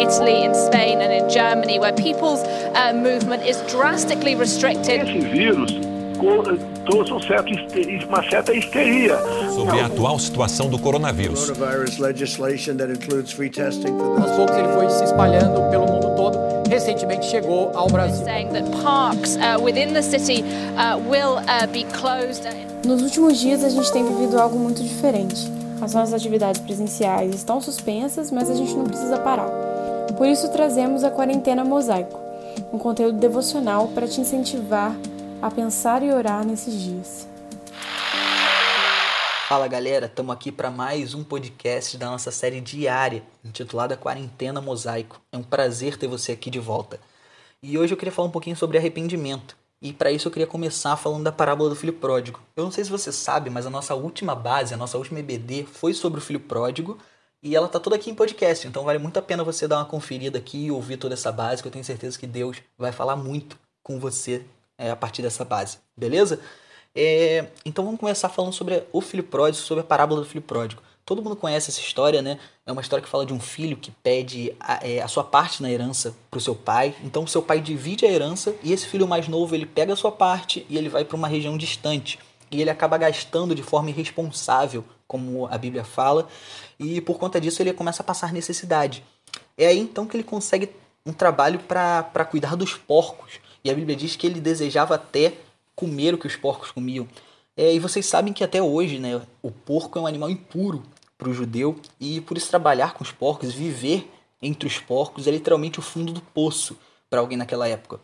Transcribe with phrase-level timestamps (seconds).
[0.00, 2.42] Italy, in Spain, and in Germany, where people's
[2.74, 5.02] uh, movement is drastically restricted.
[5.02, 5.90] Esse vírus
[6.84, 7.52] trouxe um certo,
[8.08, 9.18] uma certa histeria.
[9.54, 11.50] Sobre a atual situação do coronavírus.
[11.50, 11.56] Aos
[14.36, 16.38] poucos ele foi se espalhando pelo mundo todo.
[16.68, 18.24] Recentemente chegou ao Brasil.
[22.84, 25.50] Nos últimos dias a gente tem vivido algo muito diferente.
[25.80, 29.69] As nossas atividades presenciais estão suspensas, mas a gente não precisa parar.
[30.16, 32.18] Por isso trazemos a quarentena mosaico,
[32.72, 34.94] um conteúdo devocional para te incentivar
[35.40, 37.28] a pensar e orar nesses dias.
[39.48, 45.20] Fala galera, estamos aqui para mais um podcast da nossa série diária, intitulada Quarentena Mosaico.
[45.32, 47.00] É um prazer ter você aqui de volta.
[47.62, 49.56] E hoje eu queria falar um pouquinho sobre arrependimento.
[49.82, 52.40] E para isso eu queria começar falando da parábola do filho pródigo.
[52.54, 55.64] Eu não sei se você sabe, mas a nossa última base, a nossa última EBD
[55.64, 56.98] foi sobre o filho pródigo
[57.42, 59.84] e ela tá toda aqui em podcast, então vale muito a pena você dar uma
[59.84, 63.16] conferida aqui e ouvir toda essa base, que eu tenho certeza que Deus vai falar
[63.16, 64.44] muito com você
[64.78, 66.40] é, a partir dessa base, beleza?
[66.94, 70.82] É, então vamos começar falando sobre o filho pródigo, sobre a parábola do filho pródigo.
[71.04, 72.38] Todo mundo conhece essa história, né?
[72.64, 75.62] É uma história que fala de um filho que pede a, é, a sua parte
[75.62, 76.94] na herança para o seu pai.
[77.02, 80.12] Então seu pai divide a herança e esse filho mais novo ele pega a sua
[80.12, 82.18] parte e ele vai para uma região distante.
[82.50, 86.28] E ele acaba gastando de forma irresponsável, como a Bíblia fala,
[86.78, 89.02] e por conta disso ele começa a passar necessidade.
[89.58, 90.70] É aí então que ele consegue
[91.04, 93.40] um trabalho para cuidar dos porcos.
[93.64, 95.34] E a Bíblia diz que ele desejava até
[95.74, 97.08] comer o que os porcos comiam.
[97.56, 100.84] É, e vocês sabem que até hoje, né, o porco é um animal impuro
[101.18, 104.08] para o judeu e por isso trabalhar com os porcos, viver
[104.40, 106.78] entre os porcos é literalmente o fundo do poço
[107.10, 107.98] para alguém naquela época.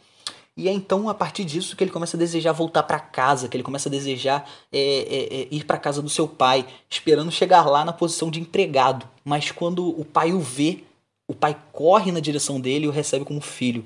[0.57, 3.57] E é então a partir disso que ele começa a desejar voltar para casa, que
[3.57, 7.67] ele começa a desejar é, é, é, ir para casa do seu pai, esperando chegar
[7.67, 9.07] lá na posição de empregado.
[9.23, 10.83] Mas quando o pai o vê,
[11.29, 13.85] o pai corre na direção dele e o recebe como filho.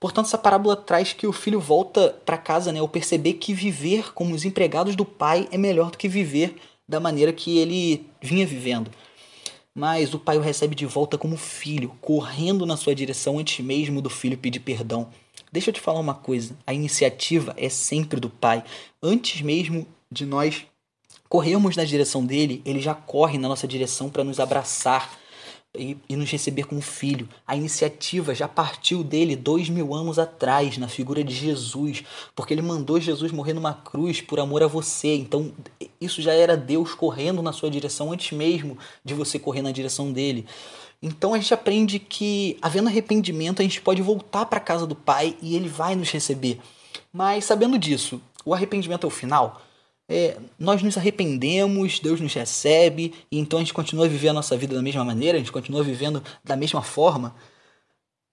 [0.00, 4.12] Portanto, essa parábola traz que o filho volta para casa né, ao perceber que viver
[4.12, 6.56] como os empregados do pai é melhor do que viver
[6.88, 8.90] da maneira que ele vinha vivendo.
[9.72, 14.02] Mas o pai o recebe de volta como filho, correndo na sua direção antes mesmo
[14.02, 15.08] do filho pedir perdão.
[15.52, 18.64] Deixa eu te falar uma coisa: a iniciativa é sempre do pai.
[19.02, 20.64] Antes mesmo de nós
[21.28, 25.20] corrermos na direção dele, ele já corre na nossa direção para nos abraçar,
[25.76, 27.28] e, e, nos receber como filho.
[27.46, 32.02] A iniciativa já partiu dele dois mil anos atrás, na figura de Jesus,
[32.34, 35.14] porque ele mandou Jesus morrer numa cruz por amor a você.
[35.14, 35.52] Então,
[36.00, 40.12] isso já era Deus correndo na sua direção antes mesmo de você correr na direção
[40.12, 40.44] dele.
[41.02, 44.94] Então a gente aprende que, havendo arrependimento, a gente pode voltar para a casa do
[44.94, 46.60] Pai e ele vai nos receber.
[47.12, 49.62] Mas sabendo disso, o arrependimento é o final?
[50.10, 54.56] é, nós nos arrependemos, Deus nos recebe, e então a gente continua viver a nossa
[54.56, 57.32] vida da mesma maneira, a gente continua vivendo da mesma forma?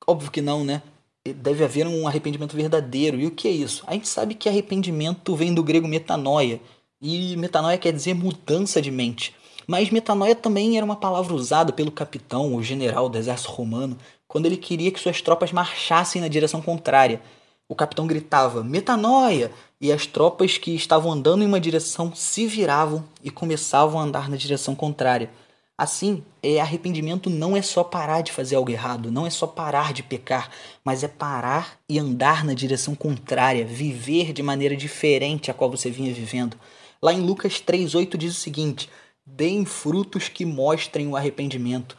[0.07, 0.81] Óbvio que não, né?
[1.23, 3.19] Deve haver um arrependimento verdadeiro.
[3.19, 3.83] E o que é isso?
[3.85, 6.59] A gente sabe que arrependimento vem do grego metanoia,
[6.99, 9.35] e metanoia quer dizer mudança de mente.
[9.67, 14.45] Mas metanoia também era uma palavra usada pelo capitão ou general do exército romano quando
[14.45, 17.21] ele queria que suas tropas marchassem na direção contrária.
[17.67, 19.51] O capitão gritava: Metanoia!
[19.79, 24.29] E as tropas que estavam andando em uma direção se viravam e começavam a andar
[24.29, 25.29] na direção contrária.
[25.77, 29.93] Assim, é arrependimento não é só parar de fazer algo errado, não é só parar
[29.93, 30.49] de pecar,
[30.83, 35.91] mas é parar e andar na direção contrária, viver de maneira diferente a qual você
[35.91, 36.57] vinha vivendo.
[36.99, 38.89] Lá em Lucas 3:8 diz o seguinte:
[39.27, 41.95] "Deem frutos que mostrem o arrependimento".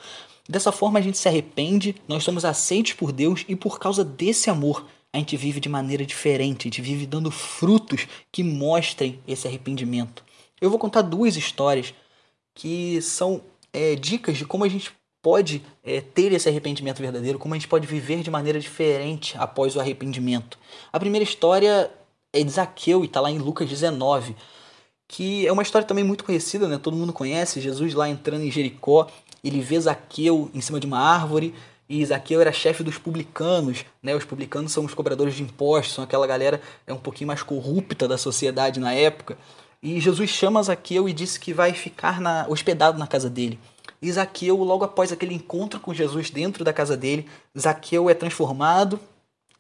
[0.49, 4.49] Dessa forma a gente se arrepende, nós somos aceitos por Deus e por causa desse
[4.49, 9.47] amor a gente vive de maneira diferente, a gente vive dando frutos que mostrem esse
[9.47, 10.25] arrependimento.
[10.61, 11.95] Eu vou contar duas histórias
[12.55, 17.55] que são é, dicas de como a gente pode é, ter esse arrependimento verdadeiro, como
[17.55, 20.59] a gente pode viver de maneira diferente após o arrependimento.
[20.93, 21.91] A primeira história
[22.33, 24.35] é de Zaqueu e está lá em Lucas 19,
[25.09, 26.79] que é uma história também muito conhecida, né?
[26.79, 27.63] todo mundo conhece.
[27.63, 29.09] Jesus lá entrando em Jericó,
[29.43, 31.55] ele vê Zaqueu em cima de uma árvore
[31.89, 34.15] e Zaqueu era chefe dos publicanos, né?
[34.15, 38.07] Os publicanos são os cobradores de impostos, são aquela galera é um pouquinho mais corrupta
[38.07, 39.39] da sociedade na época.
[39.83, 43.59] E Jesus chama Zaqueu e disse que vai ficar na, hospedado na casa dele.
[44.03, 47.27] E Zaqueu, logo após aquele encontro com Jesus dentro da casa dele,
[47.59, 49.01] Zaqueu é transformado.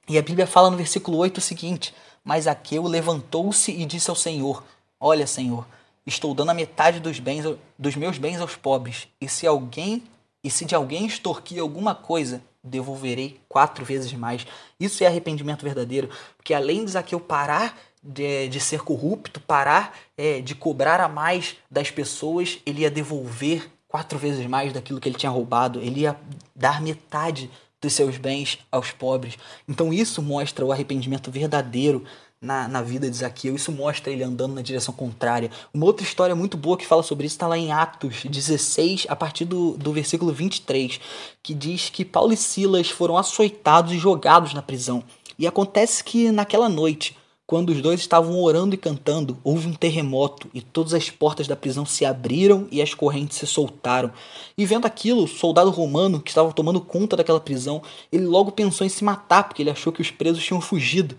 [0.06, 4.17] E a Bíblia fala no versículo 8 o seguinte: Mas Zaqueu levantou-se e disse ao
[4.17, 4.62] Senhor:
[5.00, 5.67] Olha, Senhor,
[6.06, 7.45] estou dando a metade dos bens
[7.79, 10.03] dos meus bens aos pobres, e se alguém
[10.43, 14.47] e se de alguém extorquir alguma coisa, devolverei quatro vezes mais.
[14.79, 20.41] Isso é arrependimento verdadeiro, porque além de Zaqueu parar de, de ser corrupto, parar é,
[20.41, 25.19] de cobrar a mais das pessoas, ele ia devolver quatro vezes mais daquilo que ele
[25.19, 26.17] tinha roubado, ele ia
[26.55, 27.50] dar metade
[27.81, 29.37] dos seus bens aos pobres.
[29.69, 32.05] Então isso mostra o arrependimento verdadeiro
[32.40, 33.55] na, na vida de Zaqueu.
[33.55, 35.50] Isso mostra ele andando na direção contrária.
[35.73, 39.17] Uma outra história muito boa que fala sobre isso está lá em Atos 16, a
[39.17, 41.00] partir do, do versículo 23,
[41.43, 45.02] que diz que Paulo e Silas foram açoitados e jogados na prisão.
[45.38, 50.50] E acontece que naquela noite, quando os dois estavam orando e cantando, houve um terremoto
[50.52, 54.12] e todas as portas da prisão se abriram e as correntes se soltaram.
[54.56, 57.81] E vendo aquilo, o soldado romano que estava tomando conta daquela prisão,
[58.12, 61.17] ele logo pensou em se matar porque ele achou que os presos tinham fugido.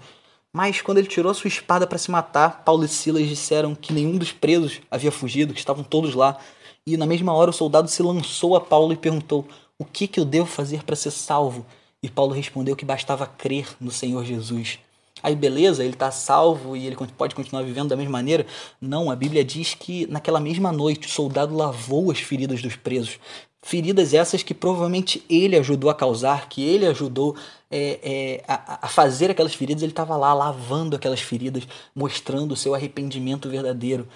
[0.53, 4.17] Mas quando ele tirou sua espada para se matar, Paulo e Silas disseram que nenhum
[4.17, 6.37] dos presos havia fugido, que estavam todos lá.
[6.85, 9.47] E na mesma hora o soldado se lançou a Paulo e perguntou:
[9.77, 11.65] O que, que eu devo fazer para ser salvo?
[12.01, 14.79] E Paulo respondeu que bastava crer no Senhor Jesus.
[15.21, 18.45] Aí beleza, ele está salvo e ele pode continuar vivendo da mesma maneira?
[18.79, 23.19] Não, a Bíblia diz que naquela mesma noite o soldado lavou as feridas dos presos.
[23.61, 27.35] Feridas essas que provavelmente ele ajudou a causar, que ele ajudou
[27.69, 32.57] é, é, a, a, fazer aquelas feridas, ele estava lá lavando aquelas feridas, mostrando o
[32.57, 34.07] seu arrependimento verdadeiro.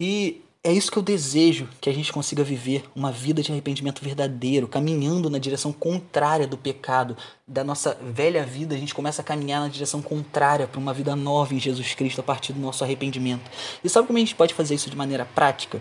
[0.00, 4.02] E é isso que eu desejo que a gente consiga viver uma vida de arrependimento
[4.02, 7.16] verdadeiro, caminhando na direção contrária do pecado,
[7.46, 11.14] da nossa velha vida, a gente começa a caminhar na direção contrária para uma vida
[11.14, 13.48] nova em Jesus Cristo a partir do nosso arrependimento.
[13.84, 15.80] E sabe como a gente pode fazer isso de maneira prática?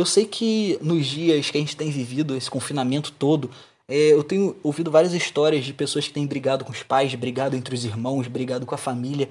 [0.00, 3.50] Eu sei que nos dias que a gente tem vivido, esse confinamento todo,
[3.86, 7.54] é, eu tenho ouvido várias histórias de pessoas que têm brigado com os pais, brigado
[7.54, 9.28] entre os irmãos, brigado com a família,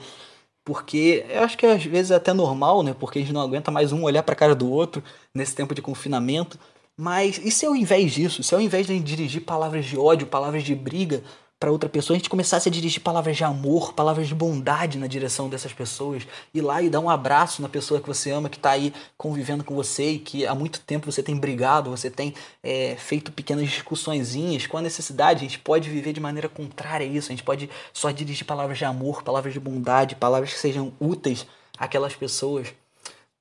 [0.63, 2.93] porque eu acho que às vezes é até normal, né?
[2.99, 5.73] Porque a gente não aguenta mais um olhar para a cara do outro nesse tempo
[5.73, 6.59] de confinamento.
[6.95, 10.63] Mas e se ao invés disso, se ao invés de dirigir palavras de ódio, palavras
[10.63, 11.23] de briga,
[11.59, 15.07] para outra pessoa, a gente começasse a dirigir palavras de amor, palavras de bondade na
[15.07, 18.55] direção dessas pessoas, ir lá e dar um abraço na pessoa que você ama, que
[18.55, 22.33] está aí convivendo com você e que há muito tempo você tem brigado, você tem
[22.63, 27.09] é, feito pequenas discussõezinhas, com a necessidade, a gente pode viver de maneira contrária a
[27.09, 30.93] isso, a gente pode só dirigir palavras de amor, palavras de bondade, palavras que sejam
[30.97, 31.45] úteis
[31.77, 32.69] àquelas pessoas.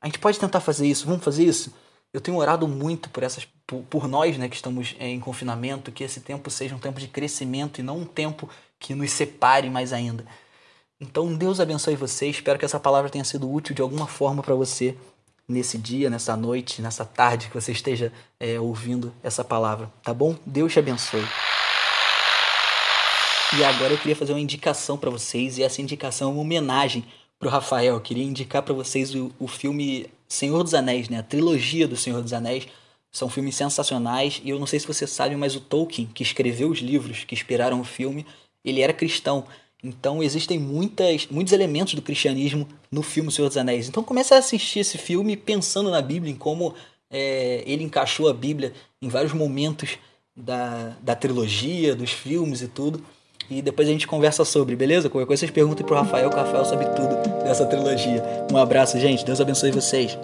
[0.00, 1.72] A gente pode tentar fazer isso, vamos fazer isso?
[2.12, 5.92] Eu tenho orado muito por essas por, por nós, né, que estamos é, em confinamento,
[5.92, 9.68] que esse tempo seja um tempo de crescimento e não um tempo que nos separe
[9.68, 10.24] mais ainda.
[10.98, 12.28] Então, Deus abençoe você.
[12.28, 14.96] Espero que essa palavra tenha sido útil de alguma forma para você
[15.46, 20.36] nesse dia, nessa noite, nessa tarde que você esteja é, ouvindo essa palavra, tá bom?
[20.44, 21.24] Deus te abençoe.
[23.56, 27.06] E agora eu queria fazer uma indicação para vocês, e essa indicação é uma homenagem
[27.38, 27.94] para o Rafael.
[27.94, 31.18] Eu queria indicar para vocês o, o filme Senhor dos Anéis, né?
[31.18, 32.66] A trilogia do Senhor dos Anéis.
[33.10, 36.68] São filmes sensacionais e eu não sei se você sabe, mas o Tolkien, que escreveu
[36.68, 38.26] os livros que inspiraram o filme,
[38.62, 39.46] ele era cristão.
[39.82, 43.88] Então existem muitas, muitos elementos do cristianismo no filme Senhor dos Anéis.
[43.88, 46.74] Então comece a assistir esse filme pensando na Bíblia, em como
[47.10, 49.98] é, ele encaixou a Bíblia em vários momentos
[50.36, 53.02] da, da trilogia, dos filmes e tudo.
[53.50, 55.08] E depois a gente conversa sobre, beleza?
[55.08, 58.22] Qualquer coisa vocês perguntem pro Rafael, que o Rafael sabe tudo dessa trilogia.
[58.52, 59.24] Um abraço, gente.
[59.24, 60.18] Deus abençoe vocês.